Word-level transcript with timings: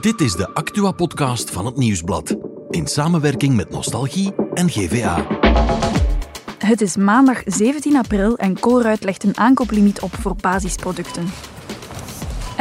Dit 0.00 0.20
is 0.20 0.32
de 0.32 0.54
Actua-podcast 0.54 1.50
van 1.50 1.66
het 1.66 1.76
Nieuwsblad. 1.76 2.36
In 2.70 2.86
samenwerking 2.86 3.56
met 3.56 3.70
Nostalgie 3.70 4.34
en 4.54 4.70
GVA. 4.70 5.26
Het 6.58 6.80
is 6.80 6.96
maandag 6.96 7.42
17 7.44 7.96
april 7.96 8.36
en 8.36 8.60
Colruyt 8.60 9.04
legt 9.04 9.24
een 9.24 9.36
aankooplimiet 9.36 10.00
op 10.00 10.14
voor 10.20 10.36
basisproducten. 10.36 11.26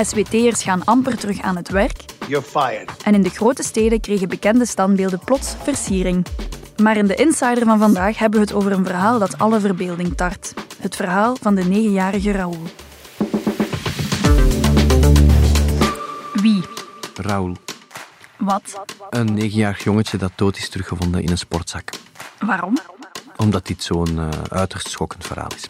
SWT'ers 0.01 0.63
gaan 0.63 0.85
amper 0.85 1.17
terug 1.17 1.41
aan 1.41 1.55
het 1.55 1.69
werk. 1.69 1.97
You're 2.27 2.45
fired. 2.45 3.03
En 3.03 3.13
in 3.13 3.21
de 3.21 3.29
grote 3.29 3.63
steden 3.63 3.99
kregen 3.99 4.29
bekende 4.29 4.65
standbeelden 4.65 5.19
plots 5.19 5.55
versiering. 5.63 6.25
Maar 6.81 6.97
in 6.97 7.07
de 7.07 7.15
Insider 7.15 7.65
van 7.65 7.79
vandaag 7.79 8.17
hebben 8.17 8.39
we 8.39 8.45
het 8.45 8.55
over 8.55 8.71
een 8.71 8.85
verhaal 8.85 9.19
dat 9.19 9.37
alle 9.37 9.59
verbeelding 9.59 10.17
tart. 10.17 10.53
Het 10.79 10.95
verhaal 10.95 11.35
van 11.41 11.55
de 11.55 11.63
negenjarige 11.63 12.31
Raoul. 12.31 12.61
Wie? 16.33 16.63
Raoul. 17.19 17.55
Wat? 18.37 18.81
Een 19.09 19.33
negenjarig 19.33 19.83
jongetje 19.83 20.17
dat 20.17 20.31
dood 20.35 20.57
is 20.57 20.69
teruggevonden 20.69 21.23
in 21.23 21.29
een 21.29 21.37
sportzak. 21.37 21.89
Waarom? 22.39 22.77
Omdat 23.35 23.67
dit 23.67 23.83
zo'n 23.83 24.15
uh, 24.15 24.29
uiterst 24.49 24.89
schokkend 24.89 25.25
verhaal 25.25 25.51
is. 25.55 25.69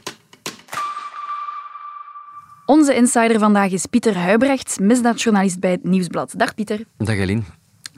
Onze 2.66 2.96
insider 2.96 3.40
vandaag 3.40 3.72
is 3.72 3.86
Pieter 3.86 4.18
Huibrecht, 4.18 4.80
misdaadjournalist 4.80 5.60
bij 5.60 5.72
het 5.72 5.84
Nieuwsblad. 5.84 6.34
Dag 6.38 6.56
Pieter. 6.56 6.86
Dag 6.98 7.16
Eline. 7.16 7.42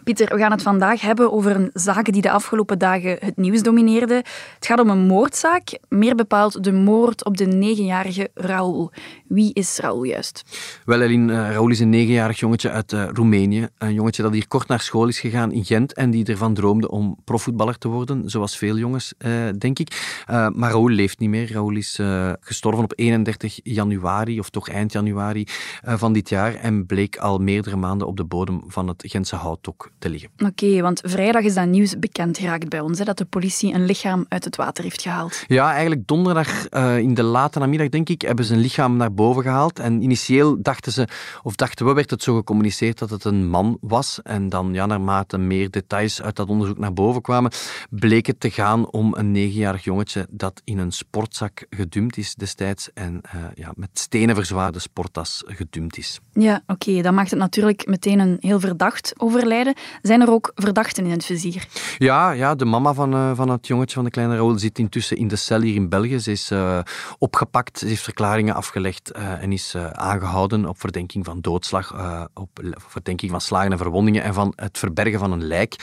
Pieter, 0.04 0.36
we 0.36 0.38
gaan 0.38 0.52
het 0.52 0.62
vandaag 0.62 1.02
hebben 1.02 1.32
over 1.32 1.56
een 1.56 1.70
zaak 1.74 2.12
die 2.12 2.22
de 2.22 2.32
afgelopen 2.32 2.80
dagen 2.80 3.18
het 3.20 3.38
nieuws 3.38 3.62
domineerde. 3.62 4.16
Het 4.56 4.66
gaat 4.66 4.80
om 4.80 4.90
een 4.90 5.06
moordzaak, 5.06 5.80
meer 5.90 6.16
bepaald 6.16 6.64
de 6.64 6.72
moord 6.72 7.26
op 7.26 7.38
de 7.38 7.46
negenjarige 7.46 8.30
Raoul. 8.34 8.92
Wie 9.28 9.54
is 9.54 9.78
Raoul 9.78 10.04
juist? 10.04 10.44
Wel, 10.86 11.02
Eline, 11.02 11.34
uh, 11.34 11.52
Raoul 11.52 11.70
is 11.70 11.80
een 11.80 11.90
negenjarig 11.90 12.40
jongetje 12.40 12.70
uit 12.70 12.92
uh, 12.92 13.08
Roemenië. 13.14 13.68
Een 13.78 13.94
jongetje 13.94 14.24
dat 14.24 14.34
hier 14.34 14.48
kort 14.48 14.68
naar 14.68 14.80
school 14.80 15.08
is 15.08 15.20
gegaan 15.20 15.52
in 15.52 15.66
Gent 15.66 15.94
en 15.94 16.12
die 16.12 16.26
ervan 16.26 16.54
droomde 16.54 16.90
om 16.90 17.18
profvoetballer 17.24 17.78
te 17.78 17.88
worden, 17.88 18.30
zoals 18.30 18.58
veel 18.58 18.78
jongens, 18.78 19.14
uh, 19.26 19.32
denk 19.58 19.80
ik. 19.80 20.22
maar 20.28 20.72
Raoul 20.72 20.90
leeft 20.90 21.20
niet 21.20 21.30
meer. 21.30 21.52
Raoul 21.52 21.76
is 21.76 22.00
gestorven 22.40 22.84
op 22.84 22.94
31 22.96 23.60
januari, 23.64 24.40
of 24.40 24.50
toch 24.50 24.70
eind 24.70 24.92
januari 24.92 25.48
van 25.82 26.14
dit 26.14 26.30
jaar, 26.30 26.56
en 26.56 26.86
bleek 26.86 27.18
al 27.18 27.38
meerdere 27.38 27.76
maanden 27.76 28.08
op 28.08 28.18
de 28.18 28.24
bodem 28.24 28.64
van 28.68 28.88
het 28.88 29.04
Gentse 29.08 29.36
houtok 29.36 29.92
te 30.02 30.10
liggen. 30.10 30.30
Oké, 30.38 30.46
okay, 30.46 30.82
want 30.82 31.02
vrijdag 31.04 31.44
is 31.44 31.54
dat 31.54 31.68
nieuws 31.68 32.00
bekend 32.00 32.38
geraakt 32.38 32.70
bij 32.70 32.80
ons, 32.80 33.00
hè, 33.00 33.06
dat 33.06 33.18
de 33.18 33.26
politie 33.26 33.74
een 33.74 33.86
lichaam 33.86 34.26
uit 34.28 34.44
het 34.44 34.56
water 34.56 34.84
heeft 34.84 35.02
gehaald. 35.02 35.44
Ja, 35.48 35.72
eigenlijk 35.72 36.08
donderdag 36.08 36.72
uh, 36.72 36.98
in 36.98 37.14
de 37.14 37.24
late 37.24 37.60
namiddag, 37.60 37.90
denk 37.90 38.10
ik, 38.10 38.22
hebben 38.22 38.46
ze 38.46 38.54
een 38.54 38.60
lichaam 38.60 38.98
naar 38.98 39.14
boven 39.14 39.44
gehaald. 39.44 39.80
En 39.80 40.02
initieel 40.02 40.62
dachten 40.62 40.92
ze, 40.92 41.08
of 41.44 41.56
dachten 41.56 41.86
we, 41.86 41.94
werd 41.94 42.10
het 42.10 42.24
zo 42.24 42.36
gecommuniceerd 42.36 43.00
dat 43.00 43.10
het 43.10 43.24
een 43.24 43.50
man 43.50 43.78
was. 43.82 44.20
En 44.24 44.50
dan, 44.50 44.74
ja, 44.74 44.86
naarmate 44.86 45.38
meer 45.38 45.70
details 45.70 46.22
uit 46.22 46.36
dat 46.36 46.48
onderzoek 46.48 46.78
naar 46.78 46.94
boven 46.94 47.22
kwamen, 47.22 47.52
bleek 47.90 48.26
het 48.26 48.40
te 48.40 48.50
gaan 48.50 48.90
om 48.92 49.16
een 49.16 49.32
negenjarig 49.32 49.84
jongetje 49.84 50.28
dat 50.30 50.62
in 50.64 50.78
een 50.78 50.92
sportzak 50.92 51.66
gedumpt 51.70 52.18
is 52.18 52.36
destijds 52.36 52.90
en 52.94 53.22
uh, 53.36 53.42
ja, 53.56 53.72
met 53.76 53.90
stenen 53.94 54.36
verzwaarde 54.36 54.80
sporttas 54.80 55.44
gedumpt 55.46 55.98
is. 55.98 56.20
Ja, 56.34 56.62
oké, 56.68 56.90
okay, 56.90 57.02
dat 57.02 57.14
maakt 57.14 57.30
het 57.30 57.40
natuurlijk 57.40 57.88
meteen 57.88 58.20
een 58.20 58.38
heel 58.40 58.60
verdacht 58.60 59.14
overlijden. 59.18 59.74
Zijn 60.02 60.22
er 60.22 60.32
ook 60.32 60.52
verdachten 60.56 61.06
in 61.06 61.12
het 61.12 61.26
vizier? 61.26 61.68
Ja, 61.98 62.32
ja 62.32 62.56
de 62.56 62.66
mama 62.66 62.94
van, 62.94 63.14
uh, 63.14 63.32
van 63.36 63.50
het 63.50 63.68
jongetje 63.68 63.96
van 63.96 64.04
de 64.04 64.10
kleine 64.10 64.36
Raoul 64.36 64.60
zit 64.60 64.80
intussen 64.80 65.18
in 65.18 65.28
de 65.28 65.36
cel 65.36 65.62
hier 65.62 65.76
in 65.76 65.90
België. 65.90 66.20
Ze 66.20 66.32
is 66.32 66.52
uh, 66.52 66.80
opgepakt, 67.18 67.80
ze 67.80 67.86
heeft 67.86 68.04
verklaringen 68.04 68.56
afgelegd 68.56 69.12
uh, 69.16 69.44
en 69.44 69.52
is 69.52 69.76
aangehouden 69.92 70.66
op 70.66 70.80
verdenking 70.80 71.26
van 71.26 71.42
doodslag, 71.42 71.94
op 72.34 72.50
verdenking 72.88 73.32
van 73.32 73.42
slagen 73.42 73.72
en 73.72 73.78
verwondingen 73.78 74.24
en 74.24 74.34
van 74.34 74.54
het 74.56 74.78
verbergen 74.78 75.20
van 75.20 75.32
een 75.32 75.48
lijk. 75.48 75.76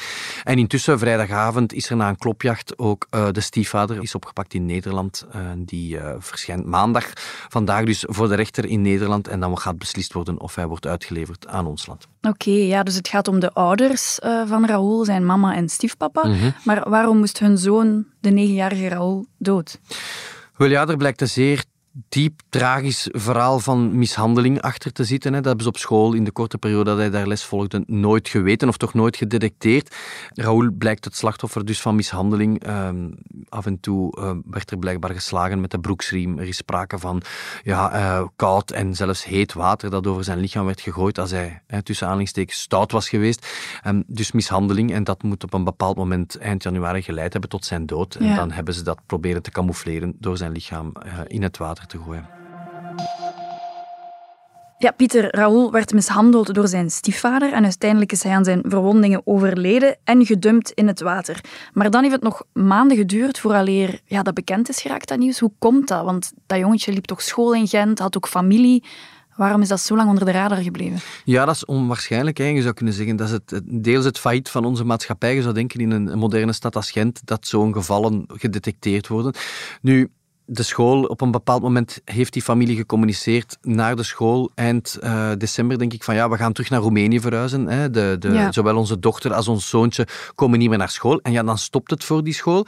En 0.44 0.58
intussen, 0.58 0.98
vrijdagavond, 0.98 1.72
is 1.72 1.90
er 1.90 1.96
na 1.96 2.08
een 2.08 2.18
klopjacht 2.18 2.78
ook 2.78 3.06
de 3.32 3.40
stiefvader 3.40 4.02
is 4.02 4.14
opgepakt 4.14 4.54
in 4.54 4.66
Nederland. 4.66 5.26
die 5.56 5.98
verschijnt 6.18 6.66
maandag, 6.66 7.12
vandaag 7.48 7.84
dus 7.84 8.04
voor 8.08 8.28
de 8.28 8.34
rechter 8.34 8.64
in 8.64 8.82
Nederland. 8.82 9.28
En 9.28 9.40
dan 9.40 9.58
gaat 9.58 9.78
beslist 9.78 10.12
worden 10.12 10.40
of 10.40 10.54
hij 10.54 10.66
wordt 10.66 10.86
uitgeleverd 10.86 11.46
aan 11.46 11.66
ons 11.66 11.86
land. 11.86 12.06
Oké, 12.22 12.28
okay, 12.28 12.66
ja, 12.66 12.82
dus 12.82 12.94
het 12.94 13.08
gaat 13.08 13.28
om 13.28 13.40
de 13.40 13.52
ouders 13.52 13.97
uh, 14.24 14.42
van 14.46 14.66
Raoul, 14.66 15.04
zijn 15.04 15.26
mama 15.26 15.54
en 15.54 15.68
stiefpapa. 15.68 16.26
Mm 16.26 16.32
-hmm. 16.34 16.54
Maar 16.64 16.88
waarom 16.88 17.18
moest 17.18 17.38
hun 17.38 17.58
zoon, 17.58 18.06
de 18.20 18.30
negenjarige 18.30 18.88
Raoul, 18.88 19.26
dood? 19.38 19.78
Wel 20.56 20.68
ja, 20.68 20.86
er 20.86 20.96
blijkt 20.96 21.20
een 21.20 21.28
zeer 21.28 21.64
diep 22.08 22.40
tragisch 22.48 23.08
verhaal 23.10 23.60
van 23.60 23.98
mishandeling 23.98 24.60
achter 24.60 24.92
te 24.92 25.04
zitten. 25.04 25.32
Hè. 25.32 25.38
Dat 25.38 25.46
hebben 25.46 25.64
ze 25.64 25.70
op 25.70 25.76
school 25.76 26.12
in 26.12 26.24
de 26.24 26.30
korte 26.30 26.58
periode 26.58 26.84
dat 26.84 26.98
hij 26.98 27.10
daar 27.10 27.26
les 27.26 27.44
volgde 27.44 27.82
nooit 27.86 28.28
geweten 28.28 28.68
of 28.68 28.76
toch 28.76 28.94
nooit 28.94 29.16
gedetecteerd. 29.16 29.96
Raoul 30.34 30.70
blijkt 30.78 31.04
het 31.04 31.16
slachtoffer 31.16 31.64
dus 31.64 31.80
van 31.80 31.94
mishandeling. 31.94 32.66
Um, 32.68 33.14
af 33.48 33.66
en 33.66 33.80
toe 33.80 34.18
uh, 34.18 34.30
werd 34.44 34.70
er 34.70 34.78
blijkbaar 34.78 35.14
geslagen 35.14 35.60
met 35.60 35.70
de 35.70 35.78
broeksriem. 35.78 36.38
Er 36.38 36.48
is 36.48 36.56
sprake 36.56 36.98
van 36.98 37.22
ja, 37.62 37.94
uh, 37.94 38.26
koud 38.36 38.70
en 38.70 38.94
zelfs 38.94 39.24
heet 39.24 39.52
water 39.52 39.90
dat 39.90 40.06
over 40.06 40.24
zijn 40.24 40.38
lichaam 40.38 40.64
werd 40.64 40.80
gegooid 40.80 41.18
als 41.18 41.30
hij 41.30 41.62
hè, 41.66 41.82
tussen 41.82 42.06
aanhalingstekens 42.06 42.60
stout 42.60 42.92
was 42.92 43.08
geweest. 43.08 43.46
Um, 43.86 44.04
dus 44.06 44.32
mishandeling 44.32 44.92
en 44.92 45.04
dat 45.04 45.22
moet 45.22 45.44
op 45.44 45.54
een 45.54 45.64
bepaald 45.64 45.96
moment 45.96 46.38
eind 46.38 46.62
januari 46.62 47.02
geleid 47.02 47.32
hebben 47.32 47.50
tot 47.50 47.64
zijn 47.64 47.86
dood. 47.86 48.14
En 48.14 48.36
dan 48.36 48.50
hebben 48.50 48.74
ze 48.74 48.82
dat 48.82 49.00
proberen 49.06 49.42
te 49.42 49.50
camoufleren 49.50 50.16
door 50.18 50.36
zijn 50.36 50.52
lichaam 50.52 50.92
uh, 51.06 51.12
in 51.26 51.42
het 51.42 51.56
water 51.56 51.86
te 51.88 51.98
gooien. 51.98 52.26
Ja, 54.80 54.90
Pieter 54.90 55.34
Raoul 55.34 55.70
werd 55.70 55.92
mishandeld 55.92 56.54
door 56.54 56.68
zijn 56.68 56.90
stiefvader 56.90 57.52
en 57.52 57.64
uiteindelijk 57.64 58.12
is 58.12 58.22
hij 58.22 58.32
aan 58.32 58.44
zijn 58.44 58.60
verwondingen 58.62 59.20
overleden 59.24 59.96
en 60.04 60.26
gedumpt 60.26 60.70
in 60.70 60.86
het 60.86 61.00
water. 61.00 61.40
Maar 61.72 61.90
dan 61.90 62.02
heeft 62.02 62.14
het 62.14 62.22
nog 62.22 62.42
maanden 62.52 62.96
geduurd 62.96 63.38
vooraleer 63.38 64.00
ja, 64.04 64.22
dat 64.22 64.34
bekend 64.34 64.68
is 64.68 64.80
geraakt, 64.80 65.08
dat 65.08 65.18
nieuws. 65.18 65.38
Hoe 65.38 65.52
komt 65.58 65.88
dat? 65.88 66.04
Want 66.04 66.32
dat 66.46 66.58
jongetje 66.58 66.92
liep 66.92 67.04
toch 67.04 67.22
school 67.22 67.54
in 67.54 67.68
Gent, 67.68 67.98
had 67.98 68.16
ook 68.16 68.28
familie. 68.28 68.84
Waarom 69.36 69.62
is 69.62 69.68
dat 69.68 69.80
zo 69.80 69.96
lang 69.96 70.08
onder 70.08 70.24
de 70.24 70.30
radar 70.30 70.62
gebleven? 70.62 70.98
Ja, 71.24 71.44
dat 71.44 71.54
is 71.54 71.64
onwaarschijnlijk. 71.64 72.38
Hè. 72.38 72.44
Je 72.44 72.62
zou 72.62 72.74
kunnen 72.74 72.94
zeggen 72.94 73.16
dat 73.16 73.26
is 73.26 73.32
het, 73.32 73.60
deels 73.64 74.04
het 74.04 74.18
failliet 74.18 74.48
van 74.48 74.64
onze 74.64 74.84
maatschappij. 74.84 75.34
Je 75.34 75.42
zou 75.42 75.54
denken 75.54 75.80
in 75.80 75.90
een 75.90 76.18
moderne 76.18 76.52
stad 76.52 76.76
als 76.76 76.90
Gent 76.90 77.20
dat 77.24 77.46
zo'n 77.46 77.72
gevallen 77.72 78.24
gedetecteerd 78.26 79.08
worden. 79.08 79.34
Nu, 79.80 80.10
de 80.50 80.62
school, 80.62 81.02
op 81.02 81.20
een 81.20 81.30
bepaald 81.30 81.62
moment 81.62 82.00
heeft 82.04 82.32
die 82.32 82.42
familie 82.42 82.76
gecommuniceerd 82.76 83.58
naar 83.62 83.96
de 83.96 84.02
school 84.02 84.50
eind 84.54 84.98
uh, 85.00 85.30
december, 85.38 85.78
denk 85.78 85.92
ik, 85.92 86.04
van 86.04 86.14
ja, 86.14 86.28
we 86.28 86.36
gaan 86.36 86.52
terug 86.52 86.70
naar 86.70 86.80
Roemenië 86.80 87.20
verhuizen. 87.20 87.66
Hè. 87.66 87.90
De, 87.90 88.16
de, 88.18 88.28
Ja. 88.28 88.52
Zowel 88.52 88.76
onze 88.76 88.98
dochter 88.98 89.34
als 89.34 89.48
ons 89.48 89.68
zoontje 89.68 90.06
komen 90.34 90.58
niet 90.58 90.68
meer 90.68 90.78
naar 90.78 90.90
school. 90.90 91.20
En 91.20 91.32
ja, 91.32 91.42
dan 91.42 91.58
stopt 91.58 91.90
het 91.90 92.04
voor 92.04 92.24
die 92.24 92.34
school. 92.34 92.66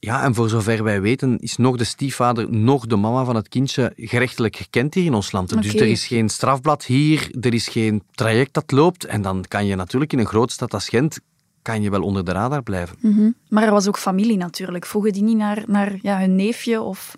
Ja, 0.00 0.22
en 0.22 0.34
voor 0.34 0.48
zover 0.48 0.84
wij 0.84 1.00
weten 1.00 1.38
is 1.38 1.56
nog 1.56 1.76
de 1.76 1.84
stiefvader, 1.84 2.50
nog 2.50 2.86
de 2.86 2.96
mama 2.96 3.24
van 3.24 3.36
het 3.36 3.48
kindje 3.48 3.92
gerechtelijk 3.96 4.56
gekend 4.56 4.94
hier 4.94 5.04
in 5.04 5.14
ons 5.14 5.32
land. 5.32 5.62
Dus 5.62 5.74
er 5.74 5.86
is 5.86 6.06
geen 6.06 6.28
strafblad 6.28 6.84
hier, 6.84 7.30
er 7.40 7.54
is 7.54 7.68
geen 7.68 8.02
traject 8.10 8.54
dat 8.54 8.70
loopt. 8.70 9.04
En 9.04 9.22
dan 9.22 9.44
kan 9.48 9.66
je 9.66 9.74
natuurlijk 9.74 10.12
in 10.12 10.18
een 10.18 10.26
grote 10.26 10.52
stad 10.52 10.74
als 10.74 10.88
Gent 10.88 11.20
kan 11.68 11.82
je 11.82 11.90
wel 11.90 12.02
onder 12.02 12.24
de 12.24 12.32
radar 12.32 12.62
blijven. 12.62 12.96
Mhm. 13.00 13.30
Maar 13.48 13.62
er 13.62 13.70
was 13.70 13.88
ook 13.88 13.98
familie 13.98 14.36
natuurlijk. 14.36 14.86
Vroegen 14.86 15.12
die 15.12 15.22
niet 15.22 15.36
naar, 15.36 15.62
naar 15.66 15.98
ja, 16.02 16.18
hun 16.18 16.36
neefje? 16.36 16.80
Of... 16.80 17.14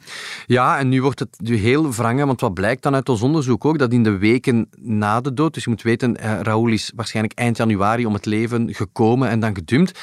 Ja, 0.47 0.79
en 0.79 0.89
nu 0.89 1.03
wordt 1.03 1.19
het 1.19 1.37
nu 1.39 1.57
heel 1.57 1.93
wrangen, 1.93 2.27
want 2.27 2.41
wat 2.41 2.55
blijkt 2.55 2.83
dan 2.83 2.95
uit 2.95 3.09
ons 3.09 3.23
onderzoek 3.23 3.65
ook, 3.65 3.79
dat 3.79 3.93
in 3.93 4.03
de 4.03 4.19
weken 4.19 4.69
na 4.79 5.21
de 5.21 5.35
dood, 5.35 5.55
dus 5.55 5.65
je 5.65 5.71
moet 5.71 5.83
weten, 5.83 6.17
eh, 6.17 6.41
Raoul 6.41 6.69
is 6.69 6.93
waarschijnlijk 6.95 7.39
eind 7.39 7.57
januari 7.57 8.07
om 8.07 8.13
het 8.13 8.27
leven 8.27 8.75
gekomen 8.75 9.29
en 9.29 9.41
dan 9.41 9.55
gedumpt. 9.55 9.99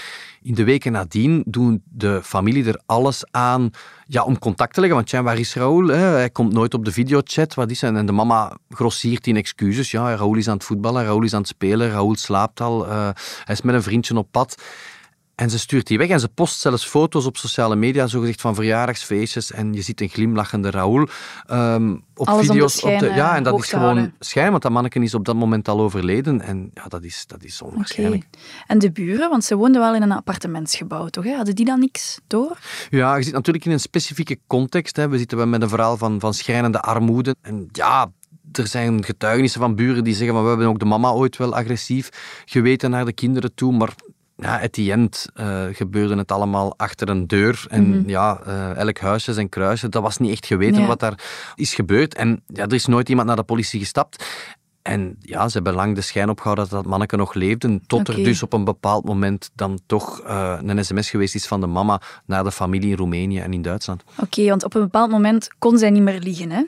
In 0.48 0.54
de 0.54 0.64
weken 0.64 0.92
nadien 0.92 1.44
doen 1.46 1.82
de 1.90 2.20
familie 2.24 2.66
er 2.66 2.82
alles 2.86 3.26
aan 3.32 3.70
ja, 4.06 4.24
om 4.24 4.40
contact 4.40 4.74
te 4.74 4.80
leggen. 4.80 4.98
Want 4.98 5.10
ja, 5.10 5.24
waar 5.24 5.40
is 5.40 5.56
Raoul? 5.56 5.88
hè? 5.88 5.96
Hij 5.96 6.30
komt 6.30 6.54
nooit 6.54 6.74
op 6.74 6.86
de 6.86 6.92
videochat. 6.92 7.54
Wat 7.54 7.72
is? 7.72 7.84
En 7.84 8.06
de 8.06 8.12
mama 8.12 8.58
grossiert 8.70 9.28
in 9.28 9.36
excuses. 9.36 9.92
Ja, 9.92 10.16
Raoul 10.16 10.36
is 10.36 10.48
aan 10.48 10.56
het 10.56 10.64
voetballen, 10.64 11.04
Raoul 11.04 11.24
is 11.24 11.34
aan 11.34 11.40
het 11.40 11.48
spelen, 11.48 11.90
Raoul 11.90 12.16
slaapt 12.16 12.62
al, 12.62 12.88
eh, 12.88 13.10
hij 13.44 13.56
is 13.56 13.62
met 13.62 13.76
een 13.76 13.84
vriendje 13.84 14.18
op 14.18 14.28
pad. 14.32 14.62
En 15.38 15.50
ze 15.50 15.60
stuurt 15.60 15.88
die 15.88 15.98
weg 15.98 16.10
en 16.10 16.20
ze 16.20 16.28
post 16.28 16.60
zelfs 16.60 16.86
foto's 16.86 17.26
op 17.26 17.38
sociale 17.38 17.76
media, 17.76 18.08
zogezegd 18.08 18.42
van 18.42 18.56
verjaardagsfeestjes. 18.56 19.52
En 19.52 19.74
je 19.74 19.82
ziet 19.82 20.02
een 20.02 20.10
glimlachende 20.10 20.70
Raoul 20.70 21.08
ehm, 21.46 21.96
op 22.16 22.28
Alles 22.28 22.48
video's. 22.48 22.78
schijn, 22.78 22.94
op 22.94 23.00
de, 23.00 23.16
ja, 23.16 23.36
en 23.36 23.44
dat 23.44 23.60
is 23.60 23.70
gewoon 23.70 24.12
schijn, 24.20 24.50
want 24.52 24.62
dat 24.62 24.72
manneken 24.72 25.04
is 25.04 25.14
op 25.14 25.26
dat 25.26 25.36
moment 25.36 25.68
al 25.68 25.80
overleden. 25.80 26.42
En 26.42 26.72
ja, 26.74 26.84
dat 26.88 27.04
is, 27.04 27.24
dat 27.28 27.44
is 27.44 27.62
onwaarschijnlijk. 27.62 28.26
En 28.68 28.80
de 28.80 28.92
buren, 28.92 29.30
want 29.30 29.44
ze 29.44 29.56
woonden 29.56 29.82
wel 29.82 29.96
in 29.96 30.02
een 30.02 30.12
appartementsgebouw, 30.12 31.08
toch? 31.08 31.24
Hè? 31.24 31.36
Hadden 31.36 31.56
die 31.56 31.66
dan 31.66 31.80
niks 31.80 32.20
door? 32.28 32.58
Ja, 32.90 33.16
je 33.16 33.24
zit 33.24 33.34
natuurlijk 33.34 33.66
in 33.66 33.72
een 33.72 33.80
specifieke 33.80 34.40
context. 34.48 34.96
Hè. 34.96 35.10
We 35.10 35.18
zitten 35.18 35.50
met 35.50 35.62
een 35.62 35.70
verhaal 35.70 35.98
van, 35.98 36.20
van 36.20 36.34
schrijnende 36.34 36.82
armoede. 36.82 37.36
En 37.42 37.70
ja, 37.72 38.12
er 38.52 38.68
zijn 38.68 39.04
getuigenissen 39.04 39.62
van 39.62 39.76
buren 39.76 40.04
die 40.04 40.16
zeggen 40.16 40.34
van 40.34 40.44
we 40.44 40.50
hebben 40.50 40.68
ook 40.68 40.80
de 40.80 40.86
mama 40.86 41.10
ooit 41.10 41.38
wel 41.38 41.56
agressief 41.56 42.10
geweten 42.46 42.90
naar 42.90 43.06
de 43.06 43.14
kinderen 43.14 43.54
toe, 43.54 43.74
maar 43.74 43.94
ja, 44.38 44.62
at 44.62 44.74
the 44.74 44.92
end 44.92 45.28
eh, 45.34 45.66
gebeurde 45.72 46.16
het 46.16 46.32
allemaal 46.32 46.74
achter 46.78 47.10
een 47.10 47.28
deur. 47.28 47.66
En 47.70 48.04
ja, 48.08 48.40
eh, 48.46 48.76
elk 48.76 49.00
huisje 49.00 49.34
zijn 49.34 49.50
kruisje. 49.50 49.90
Dat 49.90 50.02
was 50.02 50.18
niet 50.18 50.32
echt 50.32 50.46
geweten 50.46 50.88
wat 50.88 51.00
daar 51.00 51.20
is 51.56 51.74
gebeurd. 51.74 52.16
En 52.16 52.42
ja, 52.48 52.64
er 52.64 52.74
is 52.74 52.86
nooit 52.86 53.10
iemand 53.10 53.28
naar 53.28 53.36
de 53.36 53.44
politie 53.44 53.80
gestapt. 53.80 54.26
En 54.82 55.18
ja, 55.22 55.48
ze 55.48 55.54
hebben 55.54 55.74
lang 55.74 55.96
de 55.96 56.02
schijn 56.02 56.30
opgehouden 56.30 56.70
dat 56.70 56.74
dat 56.74 56.92
manneke 56.92 57.16
nog 57.16 57.34
leefde, 57.34 57.82
tot 57.88 58.08
er 58.08 58.16
dus 58.16 58.44
op 58.44 58.54
een 58.54 58.64
bepaald 58.64 59.06
moment 59.06 59.52
dan 59.56 59.80
toch 59.86 60.22
eh, 60.22 60.60
een 60.64 60.86
sms 60.86 61.10
geweest 61.10 61.36
is 61.36 61.48
van 61.48 61.62
de 61.62 61.68
mama 61.68 62.02
naar 62.26 62.44
de 62.44 62.52
familie 62.52 62.90
in 62.90 62.98
Roemenië 62.98 63.40
en 63.40 63.54
in 63.54 63.62
Duitsland. 63.62 64.04
Oké, 64.18 64.48
want 64.48 64.64
op 64.64 64.76
een 64.76 64.82
bepaald 64.82 65.12
moment 65.12 65.48
kon 65.60 65.78
zij 65.78 65.90
niet 65.90 66.02
meer 66.02 66.20
liegen, 66.20 66.52
hè? 66.52 66.64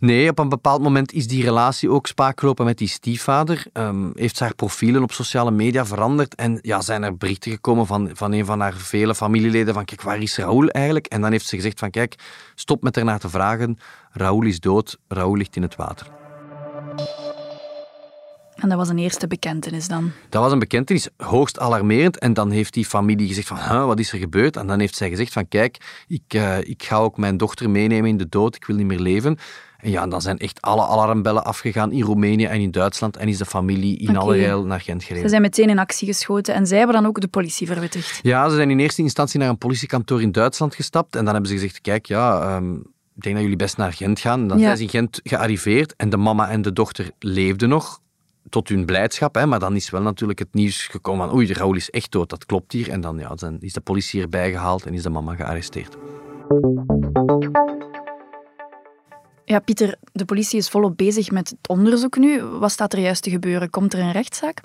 Nee, 0.00 0.28
op 0.28 0.38
een 0.38 0.48
bepaald 0.48 0.82
moment 0.82 1.12
is 1.12 1.26
die 1.26 1.44
relatie 1.44 1.90
ook 1.90 2.06
spaak 2.06 2.40
gelopen 2.40 2.64
met 2.64 2.78
die 2.78 2.88
stiefvader. 2.88 3.64
Ehm, 3.72 4.10
heeft 4.14 4.36
ze 4.36 4.44
haar 4.44 4.54
profielen 4.54 5.02
op 5.02 5.12
sociale 5.12 5.50
media 5.50 5.86
veranderd. 5.86 6.34
En 6.34 6.58
ja, 6.62 6.80
zijn 6.80 7.02
er 7.02 7.16
berichten 7.16 7.52
gekomen 7.52 7.86
van, 7.86 8.10
van 8.12 8.32
een 8.32 8.44
van 8.44 8.60
haar 8.60 8.74
vele 8.74 9.14
familieleden 9.14 9.74
van 9.74 9.84
kijk, 9.84 10.02
waar 10.02 10.18
is 10.18 10.36
Raoul 10.36 10.68
eigenlijk? 10.68 11.06
En 11.06 11.20
dan 11.20 11.30
heeft 11.30 11.46
ze 11.46 11.56
gezegd 11.56 11.78
van 11.78 11.90
kijk, 11.90 12.14
stop 12.54 12.82
met 12.82 12.96
ernaar 12.96 13.18
te 13.18 13.28
vragen. 13.28 13.78
Raoul 14.10 14.44
is 14.44 14.60
dood, 14.60 14.98
Raoul 15.08 15.36
ligt 15.36 15.56
in 15.56 15.62
het 15.62 15.76
water. 15.76 16.23
En 18.64 18.70
dat 18.70 18.78
was 18.78 18.88
een 18.88 18.98
eerste 18.98 19.26
bekentenis 19.26 19.88
dan. 19.88 20.12
Dat 20.28 20.42
was 20.42 20.52
een 20.52 20.58
bekentenis, 20.58 21.08
hoogst 21.16 21.58
alarmerend. 21.58 22.18
En 22.18 22.34
dan 22.34 22.50
heeft 22.50 22.72
die 22.74 22.84
familie 22.84 23.28
gezegd 23.28 23.46
van, 23.46 23.56
huh, 23.56 23.84
wat 23.84 23.98
is 23.98 24.12
er 24.12 24.18
gebeurd? 24.18 24.56
En 24.56 24.66
dan 24.66 24.80
heeft 24.80 24.96
zij 24.96 25.08
gezegd 25.08 25.32
van, 25.32 25.48
kijk, 25.48 26.04
ik, 26.08 26.22
eh, 26.28 26.58
ik 26.58 26.82
ga 26.82 26.96
ook 26.96 27.16
mijn 27.16 27.36
dochter 27.36 27.70
meenemen 27.70 28.10
in 28.10 28.16
de 28.16 28.28
dood, 28.28 28.54
ik 28.56 28.64
wil 28.64 28.76
niet 28.76 28.86
meer 28.86 28.98
leven. 28.98 29.36
En 29.78 29.90
ja, 29.90 30.06
dan 30.06 30.20
zijn 30.20 30.38
echt 30.38 30.60
alle 30.62 30.86
alarmbellen 30.86 31.44
afgegaan 31.44 31.92
in 31.92 32.02
Roemenië 32.02 32.44
en 32.44 32.60
in 32.60 32.70
Duitsland 32.70 33.16
en 33.16 33.28
is 33.28 33.38
de 33.38 33.44
familie 33.44 33.98
in 33.98 34.08
Oké. 34.08 34.18
allerijl 34.18 34.64
naar 34.64 34.80
Gent 34.80 35.00
Ze 35.00 35.06
gereden. 35.06 35.28
zijn 35.30 35.42
meteen 35.42 35.68
in 35.68 35.78
actie 35.78 36.06
geschoten 36.06 36.54
en 36.54 36.66
zij 36.66 36.78
hebben 36.78 36.96
dan 36.96 37.06
ook 37.06 37.20
de 37.20 37.28
politie 37.28 37.66
verwittigd. 37.66 38.18
Ja, 38.22 38.48
ze 38.48 38.54
zijn 38.56 38.70
in 38.70 38.78
eerste 38.78 39.02
instantie 39.02 39.38
naar 39.40 39.48
een 39.48 39.58
politiekantoor 39.58 40.22
in 40.22 40.32
Duitsland 40.32 40.74
gestapt 40.74 41.16
en 41.16 41.24
dan 41.24 41.32
hebben 41.32 41.50
ze 41.50 41.56
gezegd, 41.58 41.80
kijk, 41.80 42.06
ja, 42.06 42.40
ehm, 42.40 42.74
ik 43.16 43.22
denk 43.22 43.34
dat 43.34 43.42
jullie 43.44 43.58
best 43.58 43.76
naar 43.76 43.92
Gent 43.92 44.20
gaan. 44.20 44.40
En 44.40 44.48
dan 44.48 44.58
Ja. 44.58 44.64
zijn 44.64 44.76
ze 44.76 44.82
in 44.82 44.88
Gent 44.88 45.20
gearriveerd 45.22 45.94
en 45.96 46.10
de 46.10 46.16
mama 46.16 46.48
en 46.48 46.62
de 46.62 46.72
dochter 46.72 47.10
leefden 47.18 47.68
nog, 47.68 48.00
tot 48.48 48.68
hun 48.68 48.84
blijdschap. 48.84 49.34
Hè, 49.34 49.46
maar 49.46 49.58
dan 49.58 49.76
is 49.76 49.90
wel 49.90 50.02
natuurlijk 50.02 50.38
het 50.38 50.54
nieuws 50.54 50.86
gekomen 50.86 51.26
van, 51.26 51.36
oei, 51.36 51.52
Raoul 51.52 51.76
is 51.76 51.90
echt 51.90 52.12
dood, 52.12 52.30
dat 52.30 52.46
klopt 52.46 52.72
hier. 52.72 52.90
En 52.90 53.00
dan 53.00 53.18
ja, 53.18 53.36
zijn, 53.36 53.56
is 53.60 53.72
de 53.72 53.80
politie 53.80 54.22
erbij 54.22 54.50
gehaald 54.50 54.86
en 54.86 54.94
is 54.94 55.02
de 55.02 55.10
mama 55.10 55.34
gearresteerd. 55.34 55.96
Ja, 59.44 59.58
Pieter, 59.58 59.96
de 60.12 60.24
politie 60.24 60.58
is 60.58 60.68
volop 60.68 60.96
bezig 60.96 61.30
met 61.30 61.48
het 61.48 61.68
onderzoek 61.68 62.16
nu. 62.16 62.42
Wat 62.42 62.70
staat 62.70 62.92
er 62.92 62.98
juist 62.98 63.22
te 63.22 63.30
gebeuren? 63.30 63.70
Komt 63.70 63.92
er 63.92 63.98
een 63.98 64.12
rechtszaak? 64.12 64.60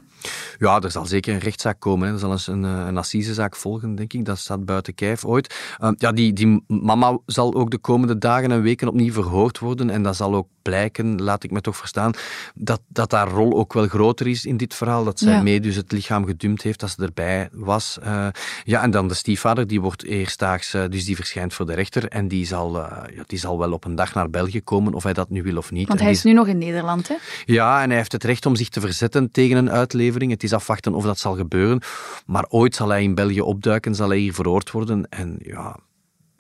Ja, 0.58 0.80
er 0.80 0.92
zal 0.92 1.06
zeker 1.06 1.34
een 1.34 1.40
rechtszaak 1.40 1.80
komen. 1.80 2.08
Hè. 2.08 2.14
Er 2.14 2.20
zal 2.20 2.32
eens 2.32 2.48
een, 2.48 2.66
eh, 2.66 2.86
een 2.88 2.98
assisezaak 2.98 3.56
volgen, 3.56 3.96
denk 3.96 4.14
ik. 4.14 4.26
Dat 4.26 4.38
staat 4.38 4.66
buiten 4.66 4.96
kijf 4.96 5.26
ooit. 5.26 5.56
Uh, 5.80 5.90
ja, 5.98 6.12
die, 6.12 6.34
die 6.34 6.64
mama 6.68 7.18
zal 7.26 7.54
ook 7.54 7.72
de 7.72 7.78
komende 7.78 8.18
dagen 8.18 8.52
en 8.52 8.62
weken 8.62 8.88
opnieuw 8.88 9.14
verhoord 9.14 9.60
worden. 9.60 9.90
En 9.90 10.04
dat 10.04 10.16
zal 10.16 10.36
ook 10.36 10.48
blijken, 10.62 11.22
laat 11.22 11.44
ik 11.44 11.52
me 11.52 11.62
toch 11.62 11.78
verstaan, 11.78 12.12
dat, 12.56 12.82
dat 12.88 13.12
haar 13.12 13.28
rol 13.30 13.58
ook 13.58 13.74
wel 13.74 13.88
groter 13.88 14.28
is 14.28 14.46
in 14.46 14.58
dit 14.58 14.74
verhaal. 14.74 15.04
Dat 15.04 15.20
zij 15.20 15.34
Ja. 15.34 15.42
mee 15.42 15.60
dus 15.60 15.76
het 15.76 15.92
lichaam 15.92 16.26
gedumpt 16.26 16.62
heeft, 16.62 16.80
dat 16.80 16.90
ze 16.90 17.04
erbij 17.04 17.50
was. 17.52 17.98
Uh, 18.04 18.28
ja, 18.64 18.82
en 18.82 18.92
dan 18.92 19.08
de 19.08 19.14
stiefvader, 19.14 19.68
die 19.68 19.82
wordt 19.82 20.04
eerstdaags, 20.04 20.74
uh, 20.76 20.84
dus 20.90 21.06
die 21.06 21.16
verschijnt 21.16 21.54
voor 21.54 21.66
de 21.66 21.74
rechter. 21.74 22.08
En 22.08 22.28
die 22.28 22.46
zal, 22.46 22.78
ja, 22.78 23.24
die 23.26 23.40
zal 23.40 23.60
wel 23.60 23.72
op 23.72 23.86
een 23.86 23.96
dag 23.96 24.14
naar 24.14 24.30
België 24.30 24.62
komen, 24.62 24.94
of 24.94 25.04
hij 25.04 25.14
dat 25.14 25.30
nu 25.30 25.44
wil 25.44 25.58
of 25.58 25.72
niet. 25.72 25.88
Want 25.88 26.00
En 26.00 26.06
hij 26.06 26.14
is 26.14 26.24
nu 26.24 26.34
nog 26.34 26.48
in 26.48 26.58
Nederland, 26.58 27.08
hè? 27.08 27.16
ja, 27.46 27.82
en 27.82 27.88
hij 27.88 27.98
heeft 27.98 28.12
het 28.12 28.24
recht 28.24 28.46
om 28.46 28.56
zich 28.56 28.70
te 28.70 28.80
verzetten 28.80 29.32
tegen 29.32 29.58
een 29.58 29.70
uitlevering. 29.72 30.08
Het 30.14 30.44
is 30.44 30.54
afwachten 30.54 30.94
of 30.94 31.04
dat 31.04 31.20
zal 31.20 31.36
gebeuren. 31.36 31.82
Maar 32.26 32.46
ooit 32.50 32.76
zal 32.76 32.90
hij 32.90 33.04
in 33.04 33.16
België 33.16 33.42
opduiken, 33.42 33.96
zal 33.96 34.10
hij 34.10 34.18
hier 34.18 34.34
verhoord 34.34 34.72
worden. 34.72 35.10
En 35.10 35.38
ja, 35.42 35.80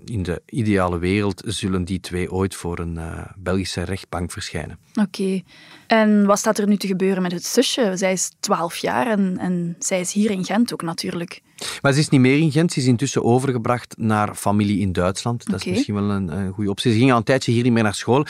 in 0.05 0.23
de 0.23 0.41
ideale 0.45 0.97
wereld 0.97 1.41
zullen 1.45 1.83
die 1.85 1.99
twee 1.99 2.31
ooit 2.31 2.55
voor 2.55 2.79
een 2.79 2.95
uh, 2.95 3.21
Belgische 3.37 3.83
rechtbank 3.83 4.31
verschijnen. 4.31 4.77
Oké. 4.89 5.01
Okay. 5.01 5.43
En 5.87 6.25
wat 6.25 6.39
staat 6.39 6.57
er 6.57 6.67
nu 6.67 6.77
te 6.77 6.87
gebeuren 6.87 7.21
met 7.21 7.31
het 7.31 7.45
zusje? 7.45 7.91
Zij 7.95 8.11
is 8.11 8.31
12 8.39 8.77
jaar 8.77 9.07
en, 9.07 9.37
en 9.37 9.75
zij 9.79 9.99
is 9.99 10.13
hier 10.13 10.31
in 10.31 10.45
Gent 10.45 10.73
ook 10.73 10.81
natuurlijk. 10.81 11.41
Maar 11.81 11.93
ze 11.93 11.99
is 11.99 12.09
niet 12.09 12.21
meer 12.21 12.37
in 12.37 12.51
Gent. 12.51 12.71
Ze 12.71 12.79
is 12.79 12.85
intussen 12.85 13.23
overgebracht 13.23 13.95
naar 13.97 14.35
familie 14.35 14.79
in 14.79 14.91
Duitsland. 14.91 15.45
Dat 15.45 15.53
okay. 15.53 15.67
is 15.67 15.71
misschien 15.73 15.95
wel 15.95 16.09
een, 16.09 16.37
een 16.37 16.53
goede 16.53 16.69
optie. 16.69 16.91
Ze 16.91 16.97
ging 16.97 17.11
al 17.11 17.17
een 17.17 17.23
tijdje 17.23 17.51
hier 17.51 17.63
niet 17.63 17.73
meer 17.73 17.83
naar 17.83 17.95
school. 17.95 18.25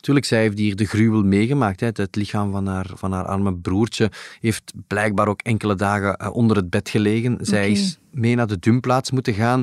Natuurlijk, 0.00 0.26
zij 0.26 0.40
heeft 0.40 0.58
hier 0.58 0.76
de 0.76 0.86
gruwel 0.86 1.22
meegemaakt. 1.22 1.80
Hè. 1.80 1.86
Het 1.92 2.16
lichaam 2.16 2.50
van 2.50 2.66
haar, 2.66 2.86
van 2.94 3.12
haar 3.12 3.24
arme 3.24 3.54
broertje 3.54 4.10
heeft 4.40 4.72
blijkbaar 4.86 5.28
ook 5.28 5.40
enkele 5.42 5.74
dagen 5.74 6.32
onder 6.32 6.56
het 6.56 6.70
bed 6.70 6.88
gelegen. 6.88 7.38
Zij 7.40 7.58
okay. 7.58 7.70
is 7.70 7.98
mee 8.12 8.34
naar 8.34 8.46
de 8.46 8.58
dumplaats 8.58 9.10
moeten 9.10 9.34
gaan. 9.34 9.62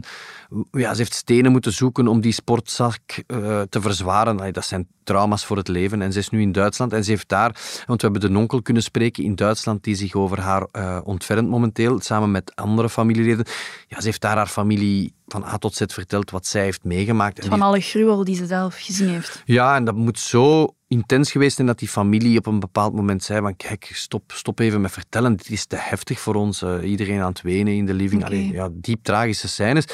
Ja, 0.72 0.92
ze 0.92 0.98
heeft 0.98 1.14
stenen 1.14 1.52
moeten 1.52 1.74
zoeken 1.74 2.08
om 2.08 2.22
die 2.22 2.32
sportzak 2.32 3.02
uh, 3.28 3.62
te 3.62 3.82
verzwaren. 3.82 4.38
Allee, 4.40 4.52
dat 4.52 4.66
zijn 4.66 4.88
trauma's 5.04 5.46
voor 5.46 5.58
het 5.58 5.68
leven. 5.68 6.02
En 6.02 6.14
ze 6.14 6.20
is 6.20 6.30
nu 6.30 6.42
in 6.42 6.52
Duitsland 6.52 6.94
en 6.94 7.04
ze 7.04 7.10
heeft 7.10 7.30
daar, 7.30 7.56
want 7.86 8.02
we 8.02 8.10
hebben 8.12 8.32
de 8.32 8.38
onkel 8.38 8.62
kunnen 8.62 8.84
spreken 8.84 9.24
in 9.24 9.36
Duitsland 9.36 9.84
die 9.84 9.96
zich 9.96 10.14
over 10.14 10.40
haar 10.40 10.68
uh, 10.72 11.00
ontfermt 11.04 11.50
momenteel, 11.50 12.00
samen 12.00 12.32
met 12.32 12.52
andere 12.56 12.90
familieleden. 12.90 13.46
Ja, 13.88 14.00
ze 14.00 14.06
heeft 14.06 14.22
daar 14.22 14.36
haar 14.36 14.48
familie 14.48 15.14
van 15.28 15.44
A 15.44 15.58
tot 15.58 15.76
Z 15.76 15.84
verteld 15.88 16.32
wat 16.32 16.46
zij 16.46 16.64
heeft 16.64 16.84
meegemaakt. 16.84 17.46
Van 17.46 17.62
alle 17.62 17.80
gruwel 17.82 18.24
die 18.24 18.36
ze 18.36 18.46
zelf 18.46 18.76
gezien 18.80 19.10
heeft. 19.10 19.42
Ja, 19.46 19.76
en 19.76 19.86
dat 19.86 19.96
moet 19.96 20.20
zo 20.20 20.76
intens 20.88 21.32
geweest 21.32 21.56
zijn 21.56 21.68
dat 21.68 21.80
die 21.80 21.88
familie 21.88 22.38
op 22.38 22.46
een 22.46 22.60
bepaald 22.60 22.94
moment 22.94 23.24
zei 23.24 23.42
van 23.42 23.56
kijk, 23.56 23.90
stop, 23.94 24.32
stop 24.32 24.60
even 24.60 24.82
met 24.82 24.92
vertellen, 24.92 25.36
dit 25.36 25.50
is 25.50 25.66
te 25.66 25.76
heftig 25.76 26.20
voor 26.20 26.36
ons. 26.36 26.62
Uh, 26.62 26.90
iedereen 26.90 27.22
aan 27.22 27.30
het 27.30 27.42
wenen 27.42 27.74
in 27.74 27.86
de 27.86 27.94
living. 27.94 28.24
Okay. 28.24 28.38
Allee, 28.38 28.52
ja, 28.52 28.70
diep 28.72 29.04
tragische 29.04 29.48
scènes. 29.48 29.86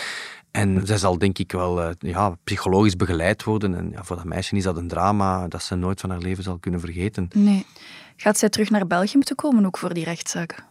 En 0.51 0.81
zij 0.85 0.97
zal 0.97 1.17
denk 1.17 1.37
ik 1.37 1.51
wel 1.51 1.81
uh, 1.81 1.89
ja, 1.99 2.37
psychologisch 2.43 2.95
begeleid 2.95 3.43
worden. 3.43 3.75
En 3.75 3.89
ja, 3.91 4.03
voor 4.03 4.15
dat 4.15 4.25
meisje 4.25 4.55
is 4.55 4.63
dat 4.63 4.77
een 4.77 4.87
drama 4.87 5.47
dat 5.47 5.63
ze 5.63 5.75
nooit 5.75 5.99
van 5.99 6.09
haar 6.09 6.19
leven 6.19 6.43
zal 6.43 6.57
kunnen 6.57 6.79
vergeten. 6.79 7.27
Nee. 7.33 7.65
Gaat 8.15 8.37
zij 8.37 8.49
terug 8.49 8.69
naar 8.69 8.87
België 8.87 9.15
moeten 9.15 9.35
komen 9.35 9.65
ook 9.65 9.77
voor 9.77 9.93
die 9.93 10.03
rechtszaak? 10.03 10.63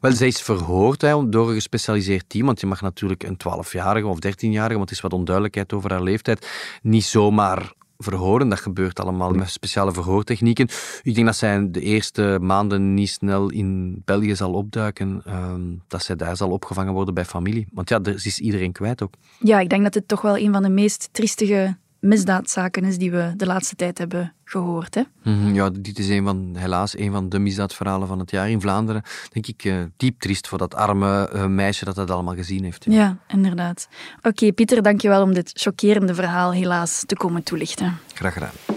Wel, 0.00 0.12
zij 0.12 0.26
is 0.26 0.40
verhoord 0.40 1.00
hè, 1.00 1.28
door 1.28 1.48
een 1.48 1.54
gespecialiseerd 1.54 2.28
team. 2.28 2.46
Want 2.46 2.60
je 2.60 2.66
mag 2.66 2.80
natuurlijk 2.80 3.22
een 3.22 3.36
12-jarige 3.36 4.06
of 4.06 4.18
13-jarige, 4.26 4.76
want 4.76 4.90
er 4.90 4.96
is 4.96 5.02
wat 5.02 5.12
onduidelijkheid 5.12 5.72
over 5.72 5.90
haar 5.90 6.02
leeftijd, 6.02 6.48
niet 6.82 7.04
zomaar 7.04 7.72
verhoren. 7.98 8.48
Dat 8.48 8.60
gebeurt 8.60 9.00
allemaal 9.00 9.32
met 9.32 9.50
speciale 9.50 9.92
verhoortechnieken. 9.92 10.68
Ik 11.02 11.14
denk 11.14 11.26
dat 11.26 11.36
zij 11.36 11.70
de 11.70 11.80
eerste 11.80 12.38
maanden 12.40 12.94
niet 12.94 13.08
snel 13.08 13.50
in 13.50 14.02
België 14.04 14.36
zal 14.36 14.52
opduiken. 14.52 15.22
Um, 15.28 15.82
dat 15.88 16.02
zij 16.02 16.16
daar 16.16 16.36
zal 16.36 16.50
opgevangen 16.50 16.92
worden 16.92 17.14
bij 17.14 17.24
familie. 17.24 17.66
Want 17.72 17.88
ja, 17.88 18.00
er 18.02 18.14
is 18.14 18.38
iedereen 18.40 18.72
kwijt 18.72 19.02
ook. 19.02 19.14
Ja, 19.38 19.60
ik 19.60 19.68
denk 19.68 19.82
dat 19.82 19.92
dit 19.92 20.08
toch 20.08 20.20
wel 20.20 20.38
een 20.38 20.52
van 20.52 20.62
de 20.62 20.68
meest 20.68 21.08
triestige 21.12 21.76
misdaadzaken 22.00 22.84
is 22.84 22.98
die 22.98 23.10
we 23.10 23.32
de 23.36 23.46
laatste 23.46 23.76
tijd 23.76 23.98
hebben 23.98 24.32
gehoord. 24.44 24.94
Hè? 24.94 25.02
Mm-hmm, 25.22 25.54
ja, 25.54 25.70
dit 25.70 25.98
is 25.98 26.08
een 26.08 26.24
van, 26.24 26.54
helaas 26.56 26.98
een 26.98 27.12
van 27.12 27.28
de 27.28 27.38
misdaadverhalen 27.38 28.08
van 28.08 28.18
het 28.18 28.30
jaar 28.30 28.50
in 28.50 28.60
Vlaanderen. 28.60 29.02
Denk 29.32 29.46
ik 29.46 29.64
uh, 29.64 29.76
diep 29.96 30.20
triest 30.20 30.48
voor 30.48 30.58
dat 30.58 30.74
arme 30.74 31.30
uh, 31.34 31.46
meisje 31.46 31.84
dat 31.84 31.94
dat 31.94 32.10
allemaal 32.10 32.34
gezien 32.34 32.64
heeft. 32.64 32.84
Ja, 32.84 32.92
ja 32.92 33.16
inderdaad. 33.28 33.88
Oké, 34.18 34.28
okay, 34.28 34.52
Pieter, 34.52 34.82
dankjewel 34.82 35.22
om 35.22 35.34
dit 35.34 35.50
chockerende 35.54 36.14
verhaal 36.14 36.52
helaas 36.52 37.04
te 37.06 37.16
komen 37.16 37.42
toelichten. 37.42 37.98
Graag 38.14 38.32
gedaan. 38.32 38.75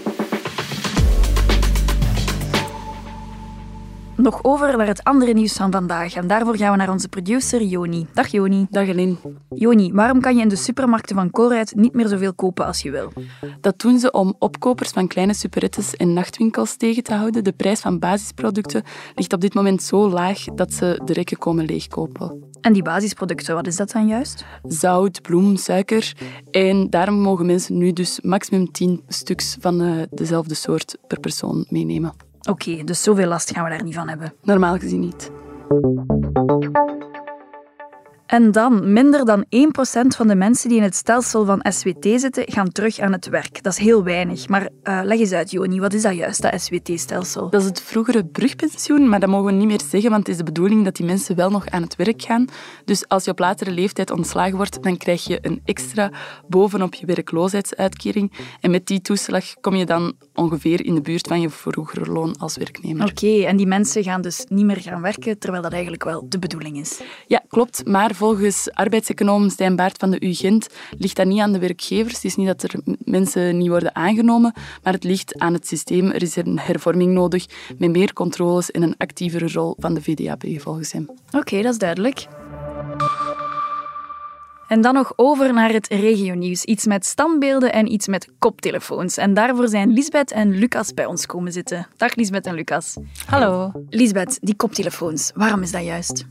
Nog 4.20 4.44
over 4.44 4.76
naar 4.76 4.86
het 4.86 5.04
andere 5.04 5.32
nieuws 5.32 5.52
van 5.52 5.70
vandaag. 5.70 6.14
En 6.14 6.26
daarvoor 6.26 6.56
gaan 6.56 6.70
we 6.70 6.76
naar 6.76 6.90
onze 6.90 7.08
producer 7.08 7.62
Joni. 7.62 8.06
Dag 8.12 8.26
Joni. 8.26 8.66
Dag 8.70 8.88
Eline. 8.88 9.16
Joni, 9.48 9.92
waarom 9.92 10.20
kan 10.20 10.36
je 10.36 10.42
in 10.42 10.48
de 10.48 10.56
supermarkten 10.56 11.16
van 11.16 11.30
Colruyt 11.30 11.74
niet 11.74 11.94
meer 11.94 12.08
zoveel 12.08 12.34
kopen 12.34 12.66
als 12.66 12.82
je 12.82 12.90
wil? 12.90 13.12
Dat 13.60 13.78
doen 13.78 13.98
ze 13.98 14.10
om 14.10 14.34
opkopers 14.38 14.90
van 14.90 15.06
kleine 15.06 15.34
superettes 15.34 15.96
en 15.96 16.12
nachtwinkels 16.12 16.76
tegen 16.76 17.02
te 17.02 17.14
houden. 17.14 17.44
De 17.44 17.52
prijs 17.52 17.80
van 17.80 17.98
basisproducten 17.98 18.82
ligt 19.14 19.32
op 19.32 19.40
dit 19.40 19.54
moment 19.54 19.82
zo 19.82 20.10
laag 20.10 20.44
dat 20.44 20.72
ze 20.72 21.00
de 21.04 21.12
rekken 21.12 21.38
komen 21.38 21.64
leegkopen. 21.64 22.44
En 22.60 22.72
die 22.72 22.82
basisproducten, 22.82 23.54
wat 23.54 23.66
is 23.66 23.76
dat 23.76 23.90
dan 23.90 24.06
juist? 24.06 24.44
Zout, 24.62 25.22
bloem, 25.22 25.56
suiker. 25.56 26.12
En 26.50 26.90
daarom 26.90 27.20
mogen 27.20 27.46
mensen 27.46 27.78
nu 27.78 27.92
dus 27.92 28.20
maximum 28.20 28.72
10 28.72 29.02
stuks 29.08 29.56
van 29.60 29.82
uh, 29.82 30.02
dezelfde 30.10 30.54
soort 30.54 30.96
per 31.06 31.20
persoon 31.20 31.66
meenemen. 31.68 32.29
Oké, 32.48 32.70
okay, 32.70 32.84
dus 32.84 33.02
zoveel 33.02 33.28
last 33.28 33.52
gaan 33.52 33.64
we 33.64 33.70
daar 33.70 33.82
niet 33.82 33.94
van 33.94 34.08
hebben. 34.08 34.32
Normaal 34.42 34.78
gezien 34.78 35.00
niet. 35.00 35.30
En 38.30 38.52
dan, 38.52 38.92
minder 38.92 39.24
dan 39.24 39.44
1% 39.44 39.48
van 40.16 40.28
de 40.28 40.34
mensen 40.34 40.68
die 40.68 40.78
in 40.78 40.84
het 40.84 40.94
stelsel 40.94 41.44
van 41.44 41.64
SWT 41.68 42.06
zitten, 42.20 42.44
gaan 42.46 42.72
terug 42.72 42.98
aan 42.98 43.12
het 43.12 43.28
werk. 43.28 43.62
Dat 43.62 43.72
is 43.72 43.78
heel 43.78 44.04
weinig. 44.04 44.48
Maar 44.48 44.62
uh, 44.62 45.00
leg 45.02 45.18
eens 45.18 45.32
uit, 45.32 45.50
Joni, 45.50 45.80
wat 45.80 45.92
is 45.92 46.02
dat 46.02 46.14
juist, 46.14 46.42
dat 46.42 46.60
SWT-stelsel? 46.60 47.50
Dat 47.50 47.60
is 47.60 47.66
het 47.66 47.80
vroegere 47.80 48.24
brugpensioen, 48.24 49.08
maar 49.08 49.20
dat 49.20 49.28
mogen 49.28 49.46
we 49.46 49.52
niet 49.52 49.66
meer 49.66 49.80
zeggen, 49.90 50.10
want 50.10 50.22
het 50.22 50.28
is 50.28 50.36
de 50.36 50.44
bedoeling 50.44 50.84
dat 50.84 50.96
die 50.96 51.06
mensen 51.06 51.36
wel 51.36 51.50
nog 51.50 51.66
aan 51.66 51.82
het 51.82 51.96
werk 51.96 52.22
gaan. 52.22 52.44
Dus 52.84 53.08
als 53.08 53.24
je 53.24 53.30
op 53.30 53.38
latere 53.38 53.70
leeftijd 53.70 54.10
ontslagen 54.10 54.56
wordt, 54.56 54.82
dan 54.82 54.96
krijg 54.96 55.24
je 55.24 55.38
een 55.42 55.60
extra 55.64 56.10
bovenop 56.48 56.94
je 56.94 57.06
werkloosheidsuitkering. 57.06 58.32
En 58.60 58.70
met 58.70 58.86
die 58.86 59.00
toeslag 59.00 59.44
kom 59.60 59.74
je 59.74 59.86
dan 59.86 60.12
ongeveer 60.40 60.84
in 60.84 60.94
de 60.94 61.00
buurt 61.00 61.26
van 61.26 61.40
je 61.40 61.50
vroegere 61.50 62.12
loon 62.12 62.36
als 62.38 62.56
werknemer. 62.56 63.06
Oké, 63.06 63.42
en 63.42 63.56
die 63.56 63.66
mensen 63.66 64.02
gaan 64.02 64.22
dus 64.22 64.44
niet 64.48 64.64
meer 64.64 64.80
gaan 64.80 65.02
werken, 65.02 65.38
terwijl 65.38 65.62
dat 65.62 65.72
eigenlijk 65.72 66.04
wel 66.04 66.26
de 66.28 66.38
bedoeling 66.38 66.78
is. 66.78 67.00
Ja, 67.26 67.42
klopt. 67.48 67.86
Maar 67.86 68.14
volgens 68.14 68.70
arbeidseconoom 68.72 69.48
Stijn 69.48 69.76
Baart 69.76 69.98
van 69.98 70.10
de 70.10 70.26
UGent 70.26 70.68
ligt 70.98 71.16
dat 71.16 71.26
niet 71.26 71.40
aan 71.40 71.52
de 71.52 71.58
werkgevers. 71.58 72.14
Het 72.14 72.24
is 72.24 72.36
niet 72.36 72.46
dat 72.46 72.62
er 72.62 72.80
mensen 73.04 73.58
niet 73.58 73.68
worden 73.68 73.94
aangenomen, 73.94 74.52
maar 74.82 74.92
het 74.92 75.04
ligt 75.04 75.38
aan 75.38 75.52
het 75.52 75.66
systeem. 75.66 76.10
Er 76.10 76.22
is 76.22 76.36
een 76.36 76.58
hervorming 76.58 77.12
nodig 77.12 77.46
met 77.78 77.90
meer 77.90 78.12
controles 78.12 78.70
en 78.70 78.82
een 78.82 78.94
actievere 78.96 79.48
rol 79.48 79.74
van 79.78 79.94
de 79.94 80.02
VDAB 80.02 80.44
volgens 80.56 80.92
hem. 80.92 81.10
Oké, 81.30 81.62
dat 81.62 81.72
is 81.72 81.78
duidelijk. 81.78 82.26
En 84.70 84.80
dan 84.80 84.94
nog 84.94 85.12
over 85.16 85.52
naar 85.52 85.72
het 85.72 85.88
regionieuws. 85.88 86.64
Iets 86.64 86.86
met 86.86 87.06
standbeelden 87.06 87.72
en 87.72 87.92
iets 87.92 88.08
met 88.08 88.28
koptelefoons. 88.38 89.16
En 89.16 89.34
daarvoor 89.34 89.68
zijn 89.68 89.92
Lisbeth 89.92 90.32
en 90.32 90.50
Lucas 90.50 90.94
bij 90.94 91.06
ons 91.06 91.26
komen 91.26 91.52
zitten. 91.52 91.86
Dag 91.96 92.14
Lisbeth 92.14 92.46
en 92.46 92.54
Lucas. 92.54 92.96
Hallo. 93.26 93.72
Lisbeth, 93.88 94.38
die 94.40 94.56
koptelefoons, 94.56 95.30
waarom 95.34 95.62
is 95.62 95.70
dat 95.70 95.84
juist? 95.84 96.24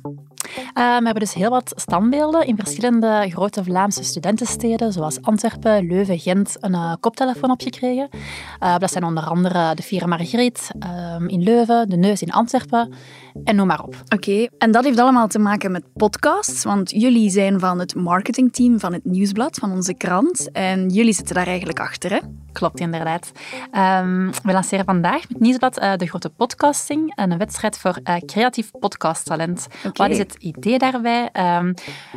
Uh, 0.49 0.73
we 0.73 0.81
hebben 0.81 1.19
dus 1.19 1.33
heel 1.33 1.49
wat 1.49 1.73
standbeelden 1.75 2.45
in 2.45 2.55
verschillende 2.55 3.25
grote 3.29 3.63
Vlaamse 3.63 4.03
studentensteden, 4.03 4.93
zoals 4.93 5.21
Antwerpen, 5.21 5.87
Leuven, 5.87 6.19
Gent, 6.19 6.57
een 6.59 6.71
uh, 6.71 6.93
koptelefoon 6.99 7.51
opgekregen. 7.51 8.09
Uh, 8.63 8.77
dat 8.77 8.91
zijn 8.91 9.03
onder 9.03 9.23
andere 9.23 9.75
de 9.75 9.81
Vier 9.81 10.07
Margriet 10.07 10.71
ehm, 10.79 11.27
in 11.27 11.43
Leuven, 11.43 11.89
de 11.89 11.97
Neus 11.97 12.21
in 12.21 12.31
Antwerpen 12.31 12.93
en 13.43 13.55
noem 13.55 13.67
maar 13.67 13.83
op. 13.83 13.95
Oké, 14.15 14.47
en 14.57 14.71
dat 14.71 14.83
heeft 14.83 14.99
allemaal 14.99 15.27
te 15.27 15.39
maken 15.39 15.71
met 15.71 15.83
podcasts, 15.93 16.63
want 16.63 16.91
jullie 16.91 17.29
zijn 17.29 17.59
van 17.59 17.79
het 17.79 17.95
marketingteam 18.29 18.79
van 18.79 18.93
het 18.93 19.05
Nieuwsblad, 19.05 19.57
van 19.57 19.71
onze 19.71 19.93
krant, 19.93 20.51
en 20.51 20.89
jullie 20.89 21.13
zitten 21.13 21.35
daar 21.35 21.47
eigenlijk 21.47 21.79
achter, 21.79 22.11
hè? 22.11 22.19
Klopt, 22.51 22.79
inderdaad. 22.79 23.31
Um, 23.71 24.31
we 24.43 24.51
lanceren 24.51 24.85
vandaag 24.85 25.29
met 25.29 25.39
Nieuwsblad 25.39 25.73
de 25.73 26.05
grote 26.07 26.29
podcasting, 26.29 27.11
een 27.15 27.37
wedstrijd 27.37 27.77
voor 27.77 28.01
creatief 28.25 28.71
podcasttalent. 28.79 29.67
Okay. 29.77 30.07
Wat 30.07 30.09
is 30.09 30.17
het 30.17 30.35
idee 30.39 30.77
daarbij. 30.77 31.29
Um, 31.33 31.73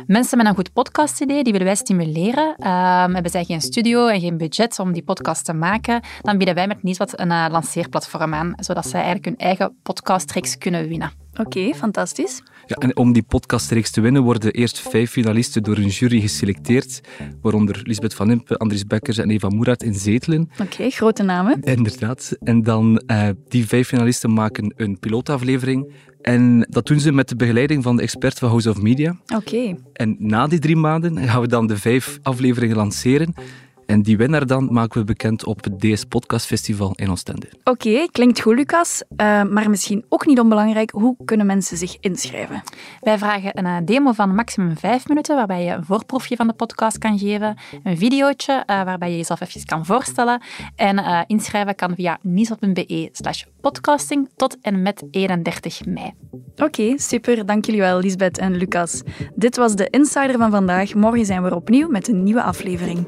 mensen 0.07 0.37
met 0.37 0.47
een 0.47 0.55
goed 0.55 0.73
podcastidee, 0.73 1.43
die 1.43 1.51
willen 1.51 1.67
wij 1.67 1.75
stimuleren. 1.75 2.47
Um, 2.47 3.13
hebben 3.13 3.31
zij 3.31 3.43
geen 3.43 3.61
studio 3.61 4.07
en 4.07 4.19
geen 4.19 4.37
budget 4.37 4.79
om 4.79 4.93
die 4.93 5.03
podcast 5.03 5.45
te 5.45 5.53
maken, 5.53 6.01
dan 6.21 6.37
bieden 6.37 6.55
wij 6.55 6.67
met 6.67 6.83
Nieuwsblad 6.83 7.19
een 7.19 7.31
uh, 7.31 7.45
lanceerplatform 7.49 8.33
aan, 8.33 8.53
zodat 8.55 8.87
zij 8.87 9.01
eigenlijk 9.01 9.25
hun 9.25 9.37
eigen 9.47 9.75
podcastreeks 9.83 10.57
kunnen 10.57 10.87
winnen. 10.87 11.22
Oké, 11.37 11.41
okay, 11.41 11.73
fantastisch. 11.73 12.41
Ja, 12.65 12.75
en 12.75 12.97
om 12.97 13.13
die 13.13 13.23
podcastreeks 13.23 13.91
te 13.91 14.01
winnen 14.01 14.23
worden 14.23 14.51
eerst 14.51 14.79
vijf 14.79 15.11
finalisten 15.11 15.63
door 15.63 15.77
een 15.77 15.87
jury 15.87 16.19
geselecteerd, 16.19 17.01
waaronder 17.41 17.81
Lisbeth 17.83 18.13
van 18.13 18.31
Impe, 18.31 18.57
Andries 18.57 18.85
Bekkers 18.85 19.17
en 19.17 19.29
Eva 19.29 19.49
Moerat 19.49 19.83
in 19.83 19.93
Zetelen. 19.93 20.49
Oké, 20.61 20.89
grote 20.89 21.23
namen. 21.23 21.61
Inderdaad. 21.61 22.37
En 22.43 22.63
dan 22.63 23.01
uh, 23.07 23.27
die 23.47 23.67
vijf 23.67 23.87
finalisten 23.87 24.33
maken 24.33 24.73
een 24.75 24.99
pilootaflevering 24.99 25.93
en 26.21 26.67
dat 26.69 26.87
doen 26.87 26.99
ze 26.99 27.11
met 27.11 27.29
de 27.29 27.35
begeleiding 27.35 27.83
van 27.83 27.95
de 27.95 28.01
expert 28.01 28.39
van 28.39 28.49
House 28.49 28.69
of 28.69 28.81
Media. 28.81 29.15
Oké. 29.35 29.75
En 29.93 30.15
na 30.19 30.47
die 30.47 30.59
drie 30.59 30.75
maanden 30.75 31.17
gaan 31.17 31.41
we 31.41 31.47
dan 31.47 31.67
de 31.67 31.77
vijf 31.77 32.19
afleveringen 32.21 32.75
lanceren. 32.75 33.33
En 33.85 34.01
die 34.01 34.17
winnaar 34.17 34.47
dan 34.47 34.73
maken 34.73 34.99
we 34.99 35.05
bekend 35.05 35.45
op 35.45 35.63
het 35.63 35.79
DS 35.79 36.03
Podcast 36.03 36.45
Festival 36.45 36.93
in 36.95 37.09
Oostende. 37.09 37.49
Oké, 37.63 38.07
klinkt 38.11 38.41
goed, 38.41 38.55
Lucas. 38.55 39.03
Uh, 39.09 39.43
maar 39.43 39.69
misschien 39.69 40.05
ook 40.09 40.25
niet 40.25 40.39
onbelangrijk, 40.39 40.91
hoe 40.91 41.15
kunnen 41.25 41.45
mensen 41.45 41.77
zich 41.77 41.97
inschrijven? 41.99 42.63
Wij 42.99 43.17
vragen 43.17 43.57
een 43.57 43.65
eh, 43.65 43.77
demo 43.85 44.11
van 44.11 44.35
maximum 44.35 44.77
vijf 44.77 45.07
minuten, 45.07 45.35
waarbij 45.35 45.63
je 45.63 45.71
een 45.71 45.85
voorproefje 45.85 46.35
van 46.35 46.47
de 46.47 46.53
podcast 46.53 46.97
kan 46.97 47.19
geven, 47.19 47.57
een 47.83 47.97
videootje 47.97 48.53
uh, 48.53 48.83
waarbij 48.83 49.09
je 49.09 49.17
jezelf 49.17 49.41
even 49.41 49.65
kan 49.65 49.85
voorstellen. 49.85 50.41
En 50.75 50.97
uh, 50.97 51.21
inschrijven 51.27 51.75
kan 51.75 51.95
via 51.95 52.17
niesel.be 52.21 53.09
slash 53.11 53.43
podcasting 53.61 54.29
tot 54.35 54.57
en 54.61 54.81
met 54.81 55.03
31 55.11 55.85
mei. 55.85 56.13
Oké, 56.55 56.93
super. 56.95 57.45
Dank 57.45 57.65
jullie 57.65 57.81
wel, 57.81 57.99
Lisbeth 57.99 58.37
en 58.37 58.55
Lucas. 58.55 59.01
Dit 59.35 59.55
was 59.55 59.75
de 59.75 59.87
Insider 59.89 60.37
van 60.37 60.51
vandaag. 60.51 60.93
Morgen 60.93 61.25
zijn 61.25 61.43
we 61.43 61.49
er 61.49 61.55
opnieuw 61.55 61.89
met 61.89 62.07
een 62.07 62.23
nieuwe 62.23 62.43
aflevering. 62.43 63.07